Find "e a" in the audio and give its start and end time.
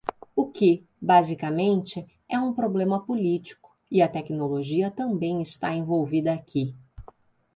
3.91-4.07